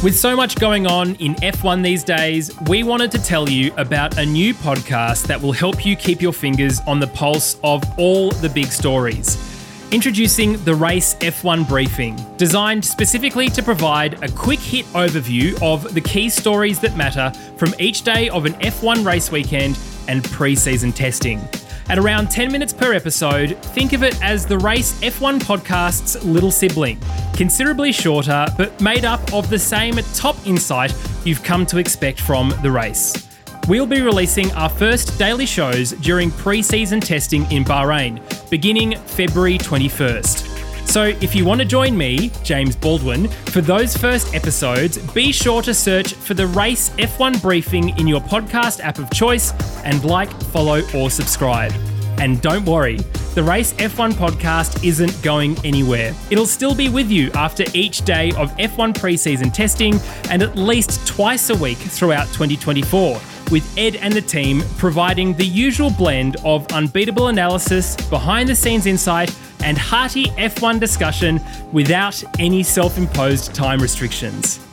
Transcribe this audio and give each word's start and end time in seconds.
With 0.00 0.16
so 0.16 0.36
much 0.36 0.60
going 0.60 0.86
on 0.86 1.16
in 1.16 1.34
F1 1.36 1.82
these 1.82 2.04
days, 2.04 2.52
we 2.68 2.84
wanted 2.84 3.10
to 3.10 3.18
tell 3.18 3.48
you 3.48 3.74
about 3.76 4.16
a 4.16 4.24
new 4.24 4.54
podcast 4.54 5.26
that 5.26 5.42
will 5.42 5.50
help 5.50 5.84
you 5.84 5.96
keep 5.96 6.22
your 6.22 6.32
fingers 6.32 6.78
on 6.86 7.00
the 7.00 7.08
pulse 7.08 7.58
of 7.64 7.82
all 7.98 8.30
the 8.30 8.48
big 8.48 8.66
stories. 8.66 9.36
Introducing 9.90 10.62
the 10.64 10.72
Race 10.72 11.16
F1 11.16 11.68
Briefing, 11.68 12.16
designed 12.36 12.84
specifically 12.84 13.48
to 13.48 13.60
provide 13.60 14.22
a 14.22 14.30
quick 14.30 14.60
hit 14.60 14.86
overview 14.92 15.60
of 15.60 15.92
the 15.92 16.00
key 16.00 16.30
stories 16.30 16.78
that 16.78 16.96
matter 16.96 17.32
from 17.56 17.74
each 17.80 18.02
day 18.02 18.28
of 18.28 18.46
an 18.46 18.52
F1 18.54 19.04
race 19.04 19.32
weekend 19.32 19.76
and 20.06 20.22
pre 20.26 20.54
season 20.54 20.92
testing. 20.92 21.40
At 21.88 21.98
around 21.98 22.30
10 22.30 22.52
minutes 22.52 22.72
per 22.72 22.92
episode, 22.92 23.56
think 23.58 23.94
of 23.94 24.04
it 24.04 24.22
as 24.22 24.46
the 24.46 24.58
Race 24.58 25.00
F1 25.00 25.40
podcast's 25.40 26.22
little 26.24 26.52
sibling, 26.52 27.00
considerably 27.38 27.92
shorter, 27.92 28.46
but 28.56 28.78
made 28.80 29.04
up 29.04 29.32
of 29.32 29.48
the 29.48 29.58
same 29.58 29.94
top 30.12 30.36
insight 30.44 30.92
you've 31.24 31.42
come 31.44 31.64
to 31.64 31.78
expect 31.78 32.20
from 32.20 32.52
the 32.62 32.70
race. 32.70 33.28
We'll 33.68 33.86
be 33.86 34.00
releasing 34.00 34.50
our 34.52 34.68
first 34.68 35.16
daily 35.20 35.46
shows 35.46 35.92
during 35.92 36.32
pre 36.32 36.62
season 36.62 37.00
testing 37.00 37.48
in 37.52 37.64
Bahrain, 37.64 38.20
beginning 38.50 38.96
February 38.96 39.56
21st. 39.56 40.88
So 40.88 41.04
if 41.04 41.36
you 41.36 41.44
want 41.44 41.60
to 41.60 41.66
join 41.66 41.96
me, 41.96 42.32
James 42.42 42.74
Baldwin, 42.74 43.28
for 43.28 43.60
those 43.60 43.96
first 43.96 44.34
episodes, 44.34 44.98
be 45.12 45.30
sure 45.30 45.62
to 45.62 45.72
search 45.72 46.14
for 46.14 46.34
the 46.34 46.48
Race 46.48 46.88
F1 46.96 47.40
Briefing 47.40 47.96
in 48.00 48.08
your 48.08 48.20
podcast 48.20 48.80
app 48.80 48.98
of 48.98 49.08
choice 49.12 49.52
and 49.84 50.02
like, 50.04 50.32
follow, 50.46 50.82
or 50.92 51.08
subscribe. 51.08 51.72
And 52.18 52.40
don't 52.40 52.64
worry, 52.64 52.98
the 53.38 53.44
Race 53.44 53.72
F1 53.74 54.14
podcast 54.14 54.84
isn't 54.84 55.22
going 55.22 55.56
anywhere. 55.64 56.12
It'll 56.28 56.44
still 56.44 56.74
be 56.74 56.88
with 56.88 57.08
you 57.08 57.30
after 57.34 57.62
each 57.72 58.04
day 58.04 58.32
of 58.32 58.50
F1 58.56 58.94
preseason 58.94 59.54
testing 59.54 60.00
and 60.28 60.42
at 60.42 60.56
least 60.56 61.06
twice 61.06 61.48
a 61.48 61.54
week 61.54 61.78
throughout 61.78 62.26
2024 62.32 63.20
with 63.52 63.78
Ed 63.78 63.94
and 63.94 64.12
the 64.12 64.20
team 64.20 64.64
providing 64.76 65.34
the 65.34 65.46
usual 65.46 65.88
blend 65.88 66.34
of 66.44 66.66
unbeatable 66.72 67.28
analysis, 67.28 67.94
behind 68.10 68.48
the 68.48 68.56
scenes 68.56 68.86
insight, 68.86 69.32
and 69.62 69.78
hearty 69.78 70.24
F1 70.30 70.80
discussion 70.80 71.40
without 71.70 72.20
any 72.40 72.64
self 72.64 72.98
imposed 72.98 73.54
time 73.54 73.78
restrictions. 73.78 74.67